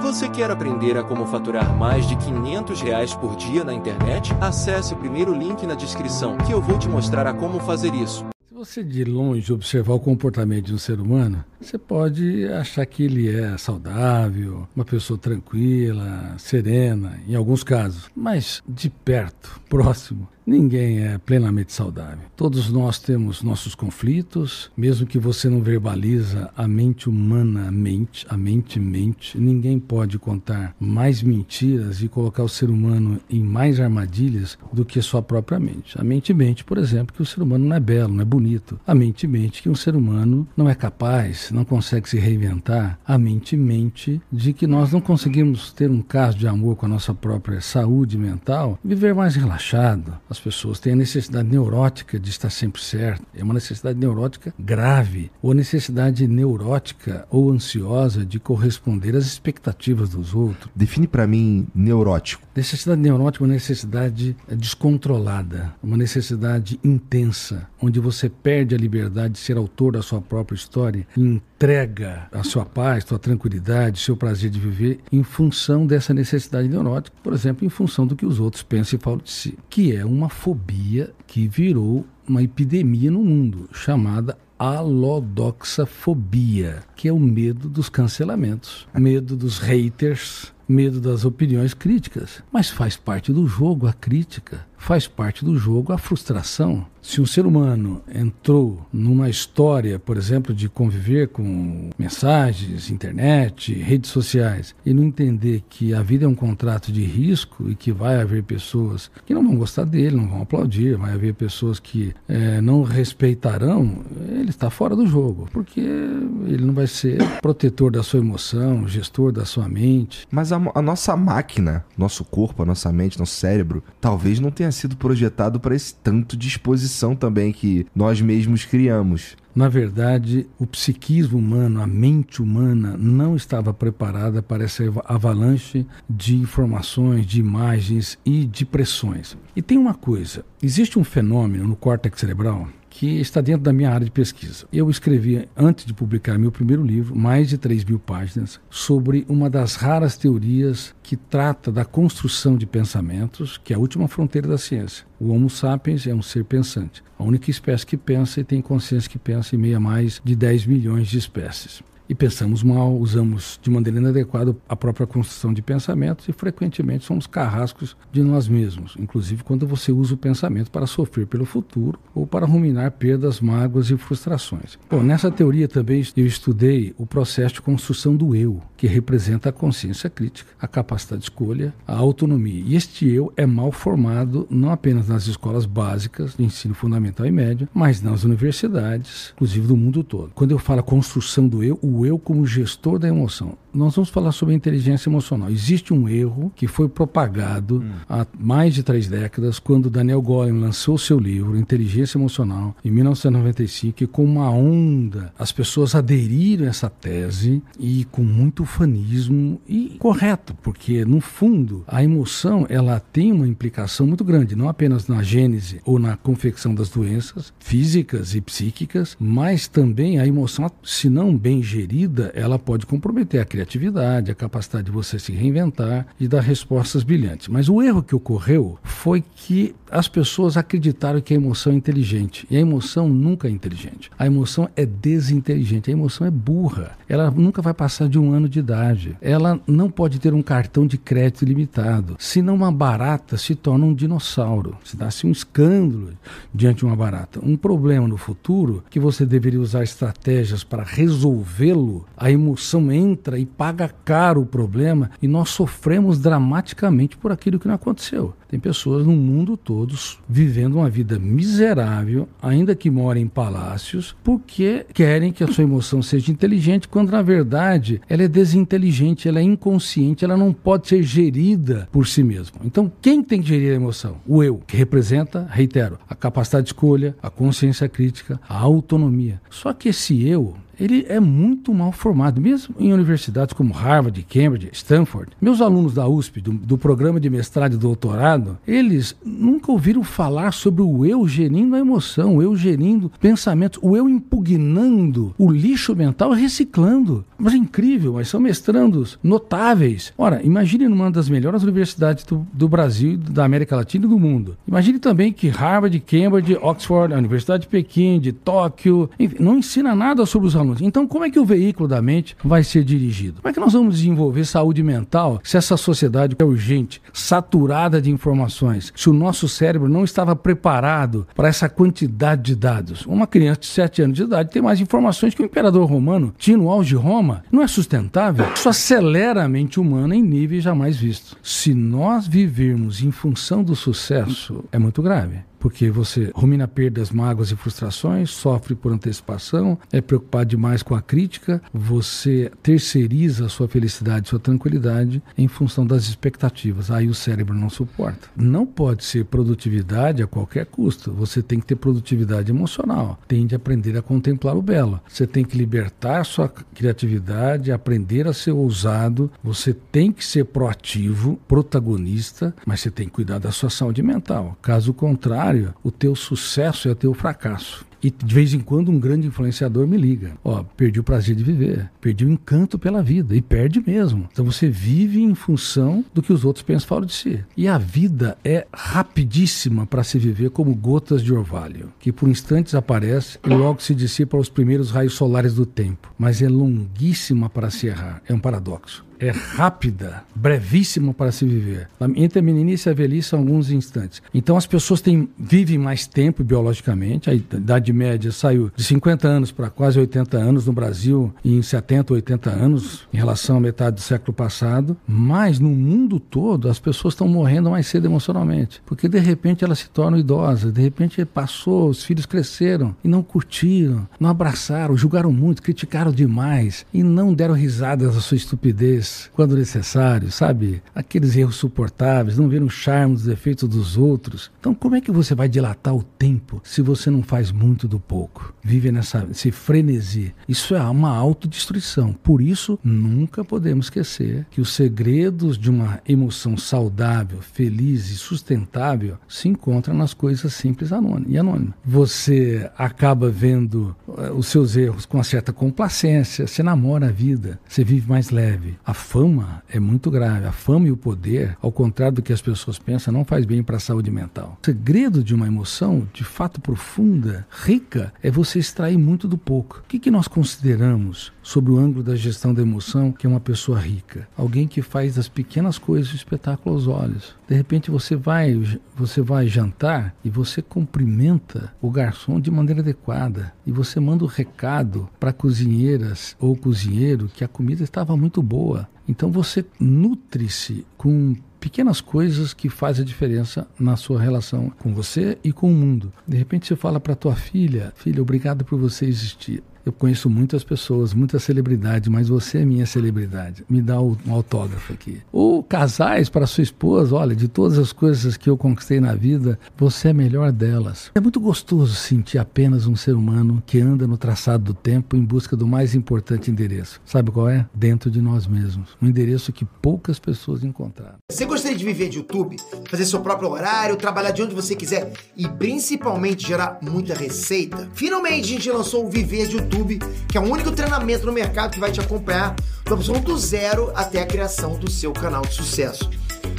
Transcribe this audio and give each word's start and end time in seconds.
Você 0.00 0.28
quer 0.28 0.50
aprender 0.50 0.96
a 0.96 1.02
como 1.02 1.26
faturar 1.26 1.76
mais 1.76 2.06
de 2.08 2.16
500 2.16 2.80
reais 2.80 3.14
por 3.14 3.36
dia 3.36 3.64
na 3.64 3.72
internet? 3.72 4.32
Acesse 4.40 4.94
o 4.94 4.96
primeiro 4.96 5.34
link 5.34 5.66
na 5.66 5.74
descrição 5.74 6.36
que 6.38 6.52
eu 6.52 6.60
vou 6.60 6.78
te 6.78 6.88
mostrar 6.88 7.26
a 7.26 7.34
como 7.34 7.60
fazer 7.60 7.94
isso. 7.94 8.24
Se 8.48 8.54
você 8.54 8.84
de 8.84 9.04
longe 9.04 9.52
observar 9.52 9.94
o 9.94 10.00
comportamento 10.00 10.66
de 10.66 10.74
um 10.74 10.78
ser 10.78 11.00
humano, 11.00 11.44
você 11.60 11.76
pode 11.76 12.46
achar 12.46 12.86
que 12.86 13.04
ele 13.04 13.28
é 13.28 13.56
saudável, 13.58 14.68
uma 14.74 14.84
pessoa 14.84 15.18
tranquila, 15.18 16.34
serena, 16.38 17.18
em 17.26 17.34
alguns 17.34 17.64
casos. 17.64 18.08
Mas 18.14 18.62
de 18.68 18.88
perto, 18.88 19.60
próximo, 19.68 20.28
Ninguém 20.44 21.00
é 21.00 21.18
plenamente 21.18 21.72
saudável. 21.72 22.18
Todos 22.36 22.68
nós 22.68 22.98
temos 22.98 23.42
nossos 23.42 23.76
conflitos, 23.76 24.70
mesmo 24.76 25.06
que 25.06 25.18
você 25.18 25.48
não 25.48 25.62
verbaliza 25.62 26.50
a 26.56 26.66
mente 26.66 27.08
humana, 27.08 27.70
mente, 27.70 28.26
a 28.28 28.36
mente 28.36 28.80
mente. 28.80 29.38
Ninguém 29.38 29.78
pode 29.78 30.18
contar 30.18 30.74
mais 30.80 31.22
mentiras 31.22 32.02
e 32.02 32.08
colocar 32.08 32.42
o 32.42 32.48
ser 32.48 32.70
humano 32.70 33.20
em 33.30 33.40
mais 33.40 33.78
armadilhas 33.78 34.58
do 34.72 34.84
que 34.84 35.00
sua 35.00 35.22
própria 35.22 35.60
mente. 35.60 35.98
A 36.00 36.02
mente 36.02 36.34
mente, 36.34 36.64
por 36.64 36.76
exemplo, 36.76 37.14
que 37.14 37.22
o 37.22 37.26
ser 37.26 37.40
humano 37.40 37.66
não 37.66 37.76
é 37.76 37.80
belo, 37.80 38.14
não 38.14 38.22
é 38.22 38.24
bonito. 38.24 38.80
A 38.84 38.94
mente 38.94 39.28
mente 39.28 39.62
que 39.62 39.68
um 39.68 39.76
ser 39.76 39.94
humano 39.94 40.46
não 40.56 40.68
é 40.68 40.74
capaz, 40.74 41.52
não 41.52 41.64
consegue 41.64 42.08
se 42.08 42.18
reinventar. 42.18 42.98
A 43.06 43.16
mente 43.16 43.56
mente 43.56 44.20
de 44.30 44.52
que 44.52 44.66
nós 44.66 44.92
não 44.92 45.00
conseguimos 45.00 45.72
ter 45.72 45.88
um 45.88 46.02
caso 46.02 46.36
de 46.36 46.48
amor 46.48 46.74
com 46.74 46.86
a 46.86 46.88
nossa 46.88 47.14
própria 47.14 47.60
saúde 47.60 48.18
mental, 48.18 48.76
viver 48.82 49.14
mais 49.14 49.36
relaxado 49.36 50.14
as 50.32 50.40
pessoas 50.40 50.80
têm 50.80 50.94
a 50.94 50.96
necessidade 50.96 51.48
neurótica 51.48 52.18
de 52.18 52.30
estar 52.30 52.50
sempre 52.50 52.82
certo. 52.82 53.24
É 53.34 53.44
uma 53.44 53.54
necessidade 53.54 53.98
neurótica 53.98 54.52
grave, 54.58 55.30
ou 55.40 55.54
necessidade 55.54 56.26
neurótica 56.26 57.26
ou 57.30 57.50
ansiosa 57.50 58.24
de 58.24 58.40
corresponder 58.40 59.14
às 59.14 59.26
expectativas 59.26 60.08
dos 60.10 60.34
outros. 60.34 60.70
Define 60.74 61.06
para 61.06 61.26
mim 61.26 61.66
neurótico. 61.74 62.42
Necessidade 62.56 63.00
neurótica 63.00 63.44
é 63.44 63.46
uma 63.46 63.52
necessidade 63.52 64.36
descontrolada, 64.48 65.74
uma 65.82 65.96
necessidade 65.96 66.80
intensa, 66.82 67.68
onde 67.80 68.00
você 68.00 68.28
perde 68.28 68.74
a 68.74 68.78
liberdade 68.78 69.34
de 69.34 69.38
ser 69.38 69.56
autor 69.56 69.92
da 69.92 70.02
sua 70.02 70.20
própria 70.20 70.56
história 70.56 71.06
e 71.16 71.40
entrega 71.62 72.26
a 72.32 72.42
sua 72.42 72.64
paz, 72.64 73.04
sua 73.04 73.20
tranquilidade, 73.20 74.00
seu 74.00 74.16
prazer 74.16 74.50
de 74.50 74.58
viver 74.58 74.98
em 75.12 75.22
função 75.22 75.86
dessa 75.86 76.12
necessidade 76.12 76.66
neurótica, 76.66 77.16
por 77.22 77.32
exemplo, 77.32 77.64
em 77.64 77.68
função 77.68 78.04
do 78.04 78.16
que 78.16 78.26
os 78.26 78.40
outros 78.40 78.64
pensam 78.64 78.98
e 78.98 79.00
falam 79.00 79.20
de 79.20 79.30
si, 79.30 79.56
que 79.70 79.94
é 79.94 80.04
uma 80.04 80.28
fobia 80.28 81.12
que 81.24 81.46
virou 81.46 82.04
uma 82.28 82.42
epidemia 82.42 83.12
no 83.12 83.22
mundo, 83.22 83.68
chamada 83.72 84.36
alodoxafobia, 84.58 86.82
que 86.96 87.06
é 87.06 87.12
o 87.12 87.20
medo 87.20 87.68
dos 87.68 87.88
cancelamentos, 87.88 88.88
medo 88.92 89.36
dos 89.36 89.60
haters, 89.60 90.52
medo 90.68 91.00
das 91.00 91.24
opiniões 91.24 91.74
críticas. 91.74 92.42
Mas 92.50 92.70
faz 92.70 92.96
parte 92.96 93.32
do 93.32 93.46
jogo 93.46 93.86
a 93.86 93.92
crítica, 93.92 94.66
faz 94.82 95.06
parte 95.06 95.44
do 95.44 95.56
jogo 95.56 95.92
a 95.92 95.98
frustração. 95.98 96.84
Se 97.00 97.20
um 97.20 97.26
ser 97.26 97.46
humano 97.46 98.00
entrou 98.14 98.86
numa 98.92 99.28
história, 99.28 99.98
por 99.98 100.16
exemplo, 100.16 100.54
de 100.54 100.68
conviver 100.68 101.28
com 101.28 101.90
mensagens, 101.98 102.90
internet, 102.90 103.72
redes 103.72 104.10
sociais, 104.10 104.74
e 104.86 104.94
não 104.94 105.02
entender 105.02 105.64
que 105.68 105.92
a 105.94 106.02
vida 106.02 106.24
é 106.24 106.28
um 106.28 106.34
contrato 106.34 106.92
de 106.92 107.02
risco 107.02 107.68
e 107.68 107.74
que 107.74 107.90
vai 107.90 108.20
haver 108.20 108.44
pessoas 108.44 109.10
que 109.26 109.34
não 109.34 109.42
vão 109.42 109.56
gostar 109.56 109.84
dele, 109.84 110.16
não 110.16 110.28
vão 110.28 110.42
aplaudir, 110.42 110.96
vai 110.96 111.12
haver 111.12 111.34
pessoas 111.34 111.80
que 111.80 112.14
é, 112.28 112.60
não 112.60 112.84
respeitarão, 112.84 114.04
ele 114.30 114.50
está 114.50 114.70
fora 114.70 114.94
do 114.94 115.06
jogo, 115.06 115.48
porque 115.52 115.80
ele 115.80 116.64
não 116.64 116.74
vai 116.74 116.86
ser 116.86 117.18
protetor 117.40 117.90
da 117.90 118.02
sua 118.04 118.20
emoção, 118.20 118.86
gestor 118.86 119.32
da 119.32 119.44
sua 119.44 119.68
mente. 119.68 120.26
Mas 120.30 120.52
a, 120.52 120.60
a 120.72 120.82
nossa 120.82 121.16
máquina, 121.16 121.84
nosso 121.98 122.24
corpo, 122.24 122.62
a 122.62 122.66
nossa 122.66 122.92
mente, 122.92 123.18
nosso 123.18 123.34
cérebro, 123.34 123.82
talvez 124.00 124.38
não 124.38 124.52
tenha 124.52 124.71
sido 124.72 124.96
projetado 124.96 125.60
para 125.60 125.74
esse 125.74 125.94
tanto 125.94 126.36
de 126.36 126.48
exposição 126.48 127.14
também 127.14 127.52
que 127.52 127.86
nós 127.94 128.20
mesmos 128.20 128.64
criamos. 128.64 129.36
Na 129.54 129.68
verdade, 129.68 130.46
o 130.58 130.66
psiquismo 130.66 131.38
humano, 131.38 131.82
a 131.82 131.86
mente 131.86 132.40
humana, 132.40 132.96
não 132.98 133.36
estava 133.36 133.74
preparada 133.74 134.42
para 134.42 134.64
essa 134.64 134.82
avalanche 135.04 135.86
de 136.08 136.34
informações, 136.36 137.26
de 137.26 137.38
imagens 137.40 138.18
e 138.24 138.46
de 138.46 138.64
pressões. 138.64 139.36
E 139.54 139.60
tem 139.60 139.76
uma 139.76 139.92
coisa: 139.92 140.44
existe 140.62 140.98
um 140.98 141.04
fenômeno 141.04 141.68
no 141.68 141.76
córtex 141.76 142.18
cerebral 142.18 142.66
que 142.92 143.18
está 143.18 143.40
dentro 143.40 143.62
da 143.62 143.72
minha 143.72 143.90
área 143.90 144.04
de 144.04 144.10
pesquisa. 144.10 144.66
Eu 144.70 144.90
escrevi, 144.90 145.48
antes 145.56 145.86
de 145.86 145.94
publicar 145.94 146.38
meu 146.38 146.52
primeiro 146.52 146.84
livro, 146.84 147.16
mais 147.16 147.48
de 147.48 147.56
3 147.56 147.84
mil 147.84 147.98
páginas, 147.98 148.60
sobre 148.68 149.24
uma 149.28 149.48
das 149.48 149.76
raras 149.76 150.16
teorias 150.16 150.94
que 151.02 151.16
trata 151.16 151.72
da 151.72 151.86
construção 151.86 152.54
de 152.54 152.66
pensamentos, 152.66 153.56
que 153.56 153.72
é 153.72 153.76
a 153.76 153.78
última 153.78 154.06
fronteira 154.08 154.46
da 154.46 154.58
ciência. 154.58 155.06
O 155.18 155.30
Homo 155.30 155.48
sapiens 155.48 156.06
é 156.06 156.14
um 156.14 156.20
ser 156.20 156.44
pensante, 156.44 157.02
a 157.18 157.24
única 157.24 157.50
espécie 157.50 157.86
que 157.86 157.96
pensa 157.96 158.40
e 158.40 158.44
tem 158.44 158.60
consciência 158.60 159.08
que 159.08 159.18
pensa 159.18 159.56
em 159.56 159.58
meio 159.58 159.78
a 159.78 159.80
mais 159.80 160.20
de 160.22 160.36
10 160.36 160.66
milhões 160.66 161.08
de 161.08 161.16
espécies 161.16 161.82
e 162.08 162.14
pensamos 162.14 162.62
mal, 162.62 162.94
usamos 162.94 163.58
de 163.62 163.70
maneira 163.70 163.98
inadequada 163.98 164.54
a 164.68 164.76
própria 164.76 165.06
construção 165.06 165.52
de 165.52 165.62
pensamentos 165.62 166.28
e 166.28 166.32
frequentemente 166.32 167.04
somos 167.04 167.26
carrascos 167.26 167.96
de 168.10 168.22
nós 168.22 168.48
mesmos, 168.48 168.96
inclusive 168.98 169.42
quando 169.42 169.66
você 169.66 169.92
usa 169.92 170.14
o 170.14 170.16
pensamento 170.16 170.70
para 170.70 170.86
sofrer 170.86 171.26
pelo 171.26 171.44
futuro 171.44 171.98
ou 172.14 172.26
para 172.26 172.46
ruminar 172.46 172.90
perdas, 172.92 173.40
mágoas 173.40 173.90
e 173.90 173.96
frustrações. 173.96 174.78
Bom, 174.90 175.02
nessa 175.02 175.30
teoria 175.30 175.68
também 175.68 176.02
eu 176.16 176.26
estudei 176.26 176.94
o 176.98 177.06
processo 177.06 177.54
de 177.54 177.62
construção 177.62 178.16
do 178.16 178.34
eu, 178.34 178.60
que 178.82 178.88
representa 178.88 179.50
a 179.50 179.52
consciência 179.52 180.10
crítica, 180.10 180.50
a 180.60 180.66
capacidade 180.66 181.20
de 181.20 181.26
escolha, 181.26 181.72
a 181.86 181.94
autonomia. 181.94 182.64
E 182.66 182.74
este 182.74 183.08
eu 183.08 183.32
é 183.36 183.46
mal 183.46 183.70
formado 183.70 184.44
não 184.50 184.72
apenas 184.72 185.06
nas 185.06 185.28
escolas 185.28 185.64
básicas 185.64 186.34
de 186.34 186.42
ensino 186.42 186.74
fundamental 186.74 187.24
e 187.24 187.30
médio, 187.30 187.68
mas 187.72 188.02
nas 188.02 188.24
universidades, 188.24 189.30
inclusive 189.36 189.68
do 189.68 189.76
mundo 189.76 190.02
todo. 190.02 190.32
Quando 190.34 190.50
eu 190.50 190.58
falo 190.58 190.82
construção 190.82 191.46
do 191.46 191.62
eu, 191.62 191.78
o 191.80 192.04
eu 192.04 192.18
como 192.18 192.44
gestor 192.44 192.98
da 192.98 193.06
emoção. 193.06 193.56
Nós 193.72 193.94
vamos 193.94 194.10
falar 194.10 194.32
sobre 194.32 194.54
inteligência 194.54 195.08
emocional. 195.08 195.48
Existe 195.48 195.94
um 195.94 196.08
erro 196.08 196.52
que 196.54 196.66
foi 196.66 196.88
propagado 196.88 197.76
hum. 197.76 197.92
há 198.08 198.26
mais 198.38 198.74
de 198.74 198.82
três 198.82 199.06
décadas, 199.06 199.58
quando 199.60 199.88
Daniel 199.88 200.20
Goleman 200.20 200.60
lançou 200.60 200.98
seu 200.98 201.18
livro 201.18 201.56
Inteligência 201.56 202.18
Emocional, 202.18 202.76
em 202.84 202.90
1995, 202.90 204.02
e 204.02 204.06
com 204.08 204.24
uma 204.24 204.50
onda, 204.50 205.32
as 205.38 205.52
pessoas 205.52 205.94
aderiram 205.94 206.66
a 206.66 206.68
essa 206.68 206.90
tese 206.90 207.62
e 207.78 208.04
com 208.10 208.22
muito 208.22 208.64
fanismo 208.72 209.60
e 209.68 209.96
correto, 209.98 210.54
porque 210.62 211.04
no 211.04 211.20
fundo 211.20 211.84
a 211.86 212.02
emoção 212.02 212.66
ela 212.68 212.98
tem 212.98 213.30
uma 213.30 213.46
implicação 213.46 214.06
muito 214.06 214.24
grande, 214.24 214.56
não 214.56 214.68
apenas 214.68 215.06
na 215.06 215.22
gênese 215.22 215.80
ou 215.84 215.98
na 215.98 216.16
confecção 216.16 216.74
das 216.74 216.88
doenças 216.88 217.52
físicas 217.58 218.34
e 218.34 218.40
psíquicas, 218.40 219.16
mas 219.20 219.68
também 219.68 220.18
a 220.18 220.26
emoção, 220.26 220.70
se 220.82 221.08
não 221.08 221.36
bem 221.36 221.62
gerida, 221.62 222.32
ela 222.34 222.58
pode 222.58 222.86
comprometer 222.86 223.40
a 223.40 223.44
criatividade, 223.44 224.30
a 224.30 224.34
capacidade 224.34 224.86
de 224.86 224.90
você 224.90 225.18
se 225.18 225.32
reinventar 225.32 226.06
e 226.18 226.26
dar 226.26 226.40
respostas 226.40 227.02
brilhantes. 227.02 227.48
Mas 227.48 227.68
o 227.68 227.82
erro 227.82 228.02
que 228.02 228.14
ocorreu 228.14 228.78
foi 228.82 229.22
que 229.34 229.74
as 229.92 230.08
pessoas 230.08 230.56
acreditaram 230.56 231.20
que 231.20 231.34
a 231.34 231.36
emoção 231.36 231.72
é 231.72 231.76
inteligente. 231.76 232.46
E 232.50 232.56
a 232.56 232.60
emoção 232.60 233.08
nunca 233.08 233.46
é 233.46 233.50
inteligente. 233.50 234.10
A 234.18 234.26
emoção 234.26 234.68
é 234.74 234.86
desinteligente. 234.86 235.90
A 235.90 235.92
emoção 235.92 236.26
é 236.26 236.30
burra. 236.30 236.92
Ela 237.06 237.30
nunca 237.30 237.60
vai 237.60 237.74
passar 237.74 238.08
de 238.08 238.18
um 238.18 238.32
ano 238.32 238.48
de 238.48 238.58
idade. 238.58 239.16
Ela 239.20 239.60
não 239.66 239.90
pode 239.90 240.18
ter 240.18 240.32
um 240.32 240.42
cartão 240.42 240.86
de 240.86 240.96
crédito 240.96 241.44
limitado. 241.44 242.16
Senão 242.18 242.54
uma 242.54 242.72
barata 242.72 243.36
se 243.36 243.54
torna 243.54 243.84
um 243.84 243.92
dinossauro. 243.92 244.78
Se 244.82 244.96
dá-se 244.96 245.26
um 245.26 245.30
escândalo 245.30 246.10
diante 246.54 246.78
de 246.78 246.86
uma 246.86 246.96
barata. 246.96 247.38
Um 247.42 247.56
problema 247.56 248.08
no 248.08 248.16
futuro 248.16 248.82
que 248.88 248.98
você 248.98 249.26
deveria 249.26 249.60
usar 249.60 249.82
estratégias 249.82 250.64
para 250.64 250.82
resolvê-lo. 250.82 252.06
A 252.16 252.30
emoção 252.30 252.90
entra 252.90 253.38
e 253.38 253.44
paga 253.44 253.90
caro 254.04 254.40
o 254.40 254.46
problema 254.46 255.10
e 255.20 255.28
nós 255.28 255.50
sofremos 255.50 256.18
dramaticamente 256.18 257.16
por 257.16 257.30
aquilo 257.30 257.58
que 257.58 257.68
não 257.68 257.74
aconteceu. 257.74 258.34
Tem 258.52 258.60
pessoas 258.60 259.06
no 259.06 259.16
mundo 259.16 259.56
todo 259.56 259.94
vivendo 260.28 260.74
uma 260.74 260.90
vida 260.90 261.18
miserável, 261.18 262.28
ainda 262.42 262.74
que 262.74 262.90
morem 262.90 263.22
em 263.22 263.26
palácios, 263.26 264.14
porque 264.22 264.84
querem 264.92 265.32
que 265.32 265.42
a 265.42 265.46
sua 265.46 265.64
emoção 265.64 266.02
seja 266.02 266.30
inteligente, 266.30 266.86
quando 266.86 267.12
na 267.12 267.22
verdade 267.22 267.98
ela 268.06 268.24
é 268.24 268.28
desinteligente, 268.28 269.26
ela 269.26 269.38
é 269.38 269.42
inconsciente, 269.42 270.22
ela 270.22 270.36
não 270.36 270.52
pode 270.52 270.86
ser 270.86 271.02
gerida 271.02 271.88
por 271.90 272.06
si 272.06 272.22
mesma. 272.22 272.60
Então, 272.62 272.92
quem 273.00 273.22
tem 273.22 273.40
que 273.40 273.48
gerir 273.48 273.72
a 273.72 273.76
emoção? 273.76 274.16
O 274.26 274.42
eu, 274.42 274.60
que 274.66 274.76
representa, 274.76 275.48
reitero, 275.50 275.98
a 276.06 276.14
capacidade 276.14 276.66
de 276.66 276.74
escolha, 276.74 277.16
a 277.22 277.30
consciência 277.30 277.88
crítica, 277.88 278.38
a 278.46 278.58
autonomia. 278.58 279.40
Só 279.48 279.72
que 279.72 279.88
esse 279.88 280.28
eu, 280.28 280.54
ele 280.82 281.06
é 281.08 281.20
muito 281.20 281.72
mal 281.72 281.92
formado, 281.92 282.40
mesmo 282.40 282.74
em 282.78 282.92
universidades 282.92 283.54
como 283.54 283.72
Harvard, 283.72 284.20
Cambridge, 284.24 284.70
Stanford. 284.72 285.30
Meus 285.40 285.60
alunos 285.60 285.94
da 285.94 286.08
USP, 286.08 286.40
do, 286.40 286.52
do 286.52 286.76
programa 286.76 287.20
de 287.20 287.30
mestrado 287.30 287.74
e 287.74 287.78
doutorado, 287.78 288.58
eles 288.66 289.14
nunca 289.24 289.70
ouviram 289.70 290.02
falar 290.02 290.52
sobre 290.52 290.82
o 290.82 291.06
eu 291.06 291.26
gerindo 291.28 291.76
a 291.76 291.78
emoção, 291.78 292.36
o 292.36 292.42
eu 292.42 292.56
gerindo 292.56 293.12
pensamentos, 293.20 293.78
o 293.80 293.96
eu 293.96 294.08
impugnando 294.08 295.32
o 295.38 295.50
lixo 295.50 295.94
mental 295.94 296.32
reciclando. 296.32 297.24
Mas 297.38 297.54
é 297.54 297.56
incrível, 297.56 298.14
mas 298.14 298.28
são 298.28 298.40
mestrandos 298.40 299.18
notáveis. 299.22 300.12
Ora, 300.18 300.42
imagine 300.42 300.88
numa 300.88 301.10
das 301.10 301.28
melhores 301.28 301.62
universidades 301.62 302.24
do, 302.24 302.44
do 302.52 302.68
Brasil, 302.68 303.16
da 303.16 303.44
América 303.44 303.76
Latina 303.76 304.04
e 304.04 304.08
do 304.08 304.18
mundo. 304.18 304.56
Imagine 304.66 304.98
também 304.98 305.32
que 305.32 305.48
Harvard, 305.48 305.98
Cambridge, 306.00 306.58
Oxford, 306.60 307.14
a 307.14 307.18
Universidade 307.18 307.62
de 307.62 307.68
Pequim, 307.68 308.18
de 308.18 308.32
Tóquio, 308.32 309.08
enfim, 309.18 309.36
não 309.38 309.58
ensina 309.58 309.94
nada 309.94 310.26
sobre 310.26 310.48
os 310.48 310.56
alunos. 310.56 310.71
Então, 310.80 311.06
como 311.06 311.24
é 311.24 311.30
que 311.30 311.38
o 311.38 311.44
veículo 311.44 311.88
da 311.88 312.00
mente 312.00 312.36
vai 312.44 312.62
ser 312.62 312.84
dirigido? 312.84 313.40
Como 313.42 313.50
é 313.50 313.52
que 313.52 313.60
nós 313.60 313.72
vamos 313.72 313.96
desenvolver 313.96 314.44
saúde 314.44 314.82
mental 314.82 315.40
se 315.42 315.56
essa 315.56 315.76
sociedade 315.76 316.36
é 316.38 316.44
urgente, 316.44 317.02
saturada 317.12 318.00
de 318.00 318.10
informações, 318.10 318.92
se 318.94 319.10
o 319.10 319.12
nosso 319.12 319.48
cérebro 319.48 319.88
não 319.88 320.04
estava 320.04 320.34
preparado 320.34 321.26
para 321.34 321.48
essa 321.48 321.68
quantidade 321.68 322.42
de 322.42 322.56
dados? 322.56 323.04
Uma 323.06 323.26
criança 323.26 323.60
de 323.60 323.66
7 323.66 324.02
anos 324.02 324.16
de 324.16 324.22
idade 324.22 324.50
tem 324.50 324.62
mais 324.62 324.80
informações 324.80 325.34
que 325.34 325.42
o 325.42 325.46
imperador 325.46 325.88
romano 325.88 326.34
tinha 326.38 326.56
no 326.56 326.70
auge 326.70 326.90
de 326.90 326.96
Roma. 326.96 327.42
Não 327.50 327.62
é 327.62 327.66
sustentável? 327.66 328.46
Isso 328.54 328.68
acelera 328.68 329.44
a 329.44 329.48
mente 329.48 329.80
humana 329.80 330.14
em 330.14 330.22
níveis 330.22 330.64
jamais 330.64 330.96
vistos. 330.96 331.36
Se 331.42 331.74
nós 331.74 332.26
vivermos 332.26 333.02
em 333.02 333.10
função 333.10 333.62
do 333.62 333.74
sucesso, 333.74 334.64
é 334.70 334.78
muito 334.78 335.02
grave 335.02 335.51
porque 335.62 335.88
você 335.88 336.32
rumina 336.34 336.66
perdas, 336.66 337.12
mágoas 337.12 337.52
e 337.52 337.56
frustrações, 337.56 338.30
sofre 338.30 338.74
por 338.74 338.92
antecipação, 338.92 339.78
é 339.92 340.00
preocupado 340.00 340.50
demais 340.50 340.82
com 340.82 340.92
a 340.92 341.00
crítica, 341.00 341.62
você 341.72 342.50
terceiriza 342.60 343.46
a 343.46 343.48
sua 343.48 343.68
felicidade, 343.68 344.28
sua 344.28 344.40
tranquilidade 344.40 345.22
em 345.38 345.46
função 345.46 345.86
das 345.86 346.08
expectativas. 346.08 346.90
Aí 346.90 347.06
o 347.06 347.14
cérebro 347.14 347.54
não 347.54 347.70
suporta. 347.70 348.28
Não 348.34 348.66
pode 348.66 349.04
ser 349.04 349.24
produtividade 349.26 350.20
a 350.20 350.26
qualquer 350.26 350.66
custo. 350.66 351.12
Você 351.12 351.40
tem 351.40 351.60
que 351.60 351.66
ter 351.66 351.76
produtividade 351.76 352.50
emocional. 352.50 353.20
Tem 353.28 353.46
de 353.46 353.54
aprender 353.54 353.96
a 353.96 354.02
contemplar 354.02 354.56
o 354.56 354.62
belo. 354.62 355.00
Você 355.08 355.28
tem 355.28 355.44
que 355.44 355.56
libertar 355.56 356.24
sua 356.24 356.48
criatividade, 356.48 357.70
aprender 357.70 358.26
a 358.26 358.32
ser 358.32 358.50
ousado. 358.50 359.30
Você 359.44 359.72
tem 359.72 360.10
que 360.10 360.24
ser 360.24 360.46
proativo, 360.46 361.38
protagonista, 361.46 362.52
mas 362.66 362.80
você 362.80 362.90
tem 362.90 363.06
que 363.06 363.12
cuidar 363.12 363.38
da 363.38 363.52
sua 363.52 363.70
saúde 363.70 364.02
mental. 364.02 364.56
Caso 364.60 364.92
contrário, 364.92 365.51
contrário, 365.52 365.74
o 365.84 365.90
teu 365.90 366.14
sucesso 366.14 366.88
é 366.88 366.92
o 366.92 366.96
teu 366.96 367.12
fracasso. 367.14 367.84
E 368.02 368.10
de 368.10 368.34
vez 368.34 368.52
em 368.52 368.58
quando 368.58 368.90
um 368.90 368.98
grande 368.98 369.28
influenciador 369.28 369.86
me 369.86 369.96
liga. 369.96 370.32
Ó, 370.42 370.64
perdi 370.76 370.98
o 370.98 371.04
prazer 371.04 371.36
de 371.36 371.44
viver, 371.44 371.88
perdi 372.00 372.24
o 372.24 372.30
encanto 372.30 372.76
pela 372.76 373.00
vida 373.00 373.36
e 373.36 373.40
perde 373.40 373.80
mesmo. 373.80 374.28
Então 374.32 374.44
você 374.44 374.68
vive 374.68 375.22
em 375.22 375.36
função 375.36 376.04
do 376.12 376.20
que 376.20 376.32
os 376.32 376.44
outros 376.44 376.64
pensam 376.64 376.88
fora 376.88 377.06
de 377.06 377.12
si. 377.12 377.44
E 377.56 377.68
a 377.68 377.78
vida 377.78 378.36
é 378.42 378.66
rapidíssima 378.74 379.86
para 379.86 380.02
se 380.02 380.18
viver 380.18 380.50
como 380.50 380.74
gotas 380.74 381.22
de 381.22 381.32
orvalho, 381.32 381.92
que 382.00 382.10
por 382.10 382.28
instantes 382.28 382.74
aparece 382.74 383.38
e 383.46 383.48
logo 383.48 383.80
se 383.80 383.94
dissipa 383.94 384.36
aos 384.36 384.48
primeiros 384.48 384.90
raios 384.90 385.14
solares 385.14 385.54
do 385.54 385.64
tempo, 385.64 386.12
mas 386.18 386.42
é 386.42 386.48
longuíssima 386.48 387.48
para 387.48 387.70
se 387.70 387.86
errar. 387.86 388.20
É 388.28 388.34
um 388.34 388.40
paradoxo 388.40 389.04
é 389.22 389.30
rápida, 389.30 390.24
brevíssima 390.34 391.14
para 391.14 391.30
se 391.30 391.44
viver. 391.46 391.88
Entre 392.16 392.40
a 392.40 392.42
meninice 392.42 392.88
e 392.88 392.90
a 392.90 392.94
velhice 392.94 393.28
são 393.28 393.38
alguns 393.38 393.70
instantes. 393.70 394.20
Então 394.34 394.56
as 394.56 394.66
pessoas 394.66 395.00
têm, 395.00 395.28
vivem 395.38 395.78
mais 395.78 396.08
tempo 396.08 396.42
biologicamente. 396.42 397.30
A 397.30 397.34
idade 397.34 397.92
média 397.92 398.32
saiu 398.32 398.72
de 398.74 398.82
50 398.82 399.28
anos 399.28 399.52
para 399.52 399.70
quase 399.70 399.98
80 399.98 400.36
anos 400.36 400.66
no 400.66 400.72
Brasil 400.72 401.32
em 401.44 401.62
70, 401.62 402.14
80 402.14 402.50
anos 402.50 403.06
em 403.12 403.16
relação 403.16 403.58
à 403.58 403.60
metade 403.60 403.96
do 403.96 404.02
século 404.02 404.32
passado. 404.32 404.96
Mas 405.06 405.60
no 405.60 405.70
mundo 405.70 406.18
todo 406.18 406.68
as 406.68 406.80
pessoas 406.80 407.14
estão 407.14 407.28
morrendo 407.28 407.70
mais 407.70 407.86
cedo 407.86 408.06
emocionalmente. 408.06 408.82
Porque 408.84 409.08
de 409.08 409.20
repente 409.20 409.64
elas 409.64 409.78
se 409.78 409.90
tornam 409.90 410.18
idosas, 410.18 410.72
de 410.72 410.82
repente 410.82 411.24
passou, 411.24 411.88
os 411.88 412.02
filhos 412.02 412.26
cresceram 412.26 412.96
e 413.04 413.08
não 413.08 413.22
curtiram, 413.22 414.08
não 414.18 414.30
abraçaram, 414.30 414.96
julgaram 414.96 415.32
muito, 415.32 415.62
criticaram 415.62 416.10
demais 416.10 416.84
e 416.92 417.04
não 417.04 417.32
deram 417.32 417.54
risadas 417.54 418.16
à 418.16 418.20
sua 418.20 418.36
estupidez 418.36 419.11
quando 419.32 419.56
necessário, 419.56 420.30
sabe? 420.30 420.82
Aqueles 420.94 421.36
erros 421.36 421.56
suportáveis, 421.56 422.38
não 422.38 422.48
ver 422.48 422.62
o 422.62 422.70
charme 422.70 423.14
dos 423.14 423.24
defeitos 423.24 423.68
dos 423.68 423.96
outros. 423.96 424.50
Então, 424.58 424.74
como 424.74 424.96
é 424.96 425.00
que 425.00 425.10
você 425.10 425.34
vai 425.34 425.48
dilatar 425.48 425.94
o 425.94 426.02
tempo 426.02 426.60
se 426.64 426.82
você 426.82 427.10
não 427.10 427.22
faz 427.22 427.50
muito 427.50 427.88
do 427.88 427.98
pouco? 427.98 428.54
Vive 428.62 428.92
nessa 428.92 429.26
esse 429.30 429.50
frenesi. 429.50 430.34
Isso 430.48 430.74
é 430.74 430.82
uma 430.82 431.14
autodestruição. 431.16 432.12
Por 432.12 432.40
isso, 432.40 432.78
nunca 432.82 433.44
podemos 433.44 433.86
esquecer 433.86 434.46
que 434.50 434.60
os 434.60 434.72
segredos 434.72 435.58
de 435.58 435.70
uma 435.70 436.00
emoção 436.06 436.56
saudável, 436.56 437.40
feliz 437.40 438.10
e 438.10 438.16
sustentável 438.16 439.16
se 439.28 439.48
encontram 439.48 439.94
nas 439.94 440.14
coisas 440.14 440.52
simples 440.54 440.90
e 441.26 441.38
anônimas. 441.38 441.74
Você 441.84 442.70
acaba 442.76 443.30
vendo 443.30 443.96
uh, 444.06 444.32
os 444.34 444.46
seus 444.46 444.76
erros 444.76 445.06
com 445.06 445.18
uma 445.18 445.24
certa 445.24 445.52
complacência, 445.52 446.46
você 446.46 446.62
namora 446.62 447.08
a 447.08 447.12
vida, 447.12 447.58
você 447.68 447.84
vive 447.84 448.08
mais 448.08 448.30
leve. 448.30 448.78
A 448.84 448.94
fama 449.02 449.62
é 449.68 449.78
muito 449.78 450.10
grave. 450.10 450.46
A 450.46 450.52
fama 450.52 450.86
e 450.86 450.92
o 450.92 450.96
poder, 450.96 451.56
ao 451.60 451.72
contrário 451.72 452.16
do 452.16 452.22
que 452.22 452.32
as 452.32 452.40
pessoas 452.40 452.78
pensam, 452.78 453.12
não 453.12 453.24
faz 453.24 453.44
bem 453.44 453.62
para 453.62 453.76
a 453.76 453.80
saúde 453.80 454.10
mental. 454.10 454.56
O 454.62 454.64
segredo 454.64 455.22
de 455.22 455.34
uma 455.34 455.46
emoção, 455.46 456.08
de 456.14 456.24
fato 456.24 456.60
profunda, 456.60 457.46
rica, 457.50 458.12
é 458.22 458.30
você 458.30 458.58
extrair 458.58 458.96
muito 458.96 459.26
do 459.28 459.36
pouco. 459.36 459.82
O 459.84 459.88
que, 459.88 459.98
que 459.98 460.10
nós 460.10 460.28
consideramos 460.28 461.32
sobre 461.42 461.72
o 461.72 461.78
ângulo 461.78 462.02
da 462.02 462.14
gestão 462.14 462.54
da 462.54 462.62
emoção 462.62 463.12
que 463.12 463.26
é 463.26 463.30
uma 463.30 463.40
pessoa 463.40 463.78
rica? 463.78 464.28
Alguém 464.36 464.66
que 464.66 464.80
faz 464.80 465.16
das 465.16 465.28
pequenas 465.28 465.78
coisas 465.78 466.12
um 466.12 466.16
espetáculo 466.16 466.74
aos 466.74 466.86
olhos. 466.86 467.34
De 467.48 467.54
repente 467.54 467.90
você 467.90 468.14
vai, 468.16 468.54
você 468.96 469.20
vai 469.20 469.46
jantar 469.48 470.14
e 470.24 470.30
você 470.30 470.62
cumprimenta 470.62 471.72
o 471.80 471.90
garçom 471.90 472.40
de 472.40 472.50
maneira 472.50 472.80
adequada 472.80 473.52
e 473.66 473.72
você 473.72 473.98
manda 473.98 474.24
o 474.24 474.26
um 474.26 474.30
recado 474.30 475.08
para 475.18 475.32
cozinheiras 475.32 476.36
ou 476.38 476.56
cozinheiro 476.56 477.30
que 477.34 477.44
a 477.44 477.48
comida 477.48 477.82
estava 477.82 478.16
muito 478.16 478.42
boa. 478.42 478.88
Então 479.08 479.30
você 479.30 479.64
nutre-se 479.80 480.86
com 480.96 481.34
pequenas 481.62 482.00
coisas 482.00 482.52
que 482.52 482.68
fazem 482.68 483.04
a 483.04 483.06
diferença 483.06 483.68
na 483.78 483.96
sua 483.96 484.20
relação 484.20 484.68
com 484.80 484.92
você 484.92 485.38
e 485.44 485.52
com 485.52 485.70
o 485.70 485.74
mundo. 485.74 486.12
De 486.26 486.36
repente 486.36 486.66
você 486.66 486.74
fala 486.74 486.98
para 486.98 487.14
tua 487.14 487.36
filha, 487.36 487.92
filha, 487.94 488.20
obrigado 488.20 488.64
por 488.64 488.78
você 488.78 489.06
existir. 489.06 489.62
Eu 489.84 489.92
conheço 489.92 490.30
muitas 490.30 490.62
pessoas, 490.62 491.12
muitas 491.12 491.42
celebridades, 491.42 492.08
mas 492.08 492.28
você 492.28 492.58
é 492.58 492.64
minha 492.64 492.86
celebridade. 492.86 493.64
Me 493.68 493.82
dá 493.82 494.00
um 494.00 494.16
autógrafo 494.30 494.92
aqui. 494.92 495.20
Ou 495.32 495.60
casais 495.60 496.28
para 496.28 496.46
sua 496.46 496.62
esposa, 496.62 497.16
olha, 497.16 497.34
de 497.34 497.48
todas 497.48 497.78
as 497.78 497.92
coisas 497.92 498.36
que 498.36 498.48
eu 498.48 498.56
conquistei 498.56 499.00
na 499.00 499.14
vida, 499.14 499.58
você 499.76 500.08
é 500.08 500.10
a 500.12 500.14
melhor 500.14 500.52
delas. 500.52 501.10
É 501.16 501.20
muito 501.20 501.40
gostoso 501.40 501.96
sentir 501.96 502.38
apenas 502.38 502.86
um 502.86 502.94
ser 502.94 503.14
humano 503.14 503.60
que 503.66 503.80
anda 503.80 504.06
no 504.06 504.16
traçado 504.16 504.62
do 504.62 504.74
tempo 504.74 505.16
em 505.16 505.24
busca 505.24 505.56
do 505.56 505.66
mais 505.66 505.96
importante 505.96 506.48
endereço. 506.48 507.00
Sabe 507.04 507.32
qual 507.32 507.48
é? 507.48 507.66
Dentro 507.74 508.08
de 508.08 508.20
nós 508.20 508.46
mesmos. 508.46 508.90
Um 509.02 509.08
endereço 509.08 509.52
que 509.52 509.64
poucas 509.64 510.18
pessoas 510.20 510.62
encontraram. 510.62 511.16
Você 511.28 511.44
gostaria 511.44 511.76
de 511.76 511.84
viver 511.84 512.08
de 512.08 512.18
YouTube, 512.18 512.56
fazer 512.88 513.04
seu 513.04 513.20
próprio 513.20 513.50
horário, 513.50 513.96
trabalhar 513.96 514.30
de 514.30 514.42
onde 514.42 514.54
você 514.54 514.76
quiser 514.76 515.12
e 515.36 515.48
principalmente 515.48 516.46
gerar 516.46 516.78
muita 516.80 517.14
receita? 517.14 517.90
Finalmente 517.94 518.44
a 518.44 518.56
gente 518.56 518.70
lançou 518.70 519.06
o 519.06 519.10
Viver 519.10 519.48
de 519.48 519.56
YouTube 519.56 519.71
YouTube, 519.72 519.98
que 520.28 520.36
é 520.36 520.40
o 520.40 520.44
único 520.44 520.70
treinamento 520.70 521.24
no 521.24 521.32
mercado 521.32 521.72
que 521.72 521.80
vai 521.80 521.90
te 521.90 522.00
acompanhar 522.00 522.54
do 522.84 522.94
absoluto 522.94 523.36
zero 523.38 523.90
até 523.94 524.20
a 524.20 524.26
criação 524.26 524.78
do 524.78 524.90
seu 524.90 525.12
canal 525.12 525.42
de 525.42 525.54
sucesso. 525.54 526.10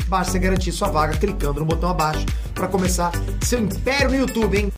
Basta 0.08 0.38
garantir 0.38 0.72
sua 0.72 0.90
vaga 0.90 1.18
clicando 1.18 1.60
no 1.60 1.66
botão 1.66 1.90
abaixo 1.90 2.26
para 2.54 2.68
começar 2.68 3.12
seu 3.42 3.60
império 3.60 4.10
no 4.10 4.16
YouTube, 4.16 4.58
hein? 4.58 4.72